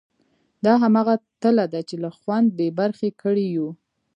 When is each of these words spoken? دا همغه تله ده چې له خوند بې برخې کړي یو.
دا 0.65 0.73
همغه 0.83 1.15
تله 1.41 1.65
ده 1.73 1.81
چې 1.89 1.95
له 2.03 2.09
خوند 2.17 2.47
بې 2.57 2.67
برخې 2.79 3.09
کړي 3.21 3.45
یو. 3.57 3.67